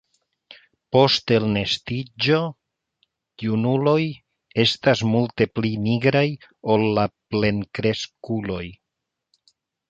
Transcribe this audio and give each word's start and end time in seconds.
Post 0.95 1.33
elnestiĝo 1.33 2.39
junuloj 3.43 3.99
estas 4.63 5.03
multe 5.11 5.47
pli 5.59 5.71
nigraj 5.89 6.25
ol 6.77 6.87
la 7.01 7.05
plenkreskuloj. 7.35 8.65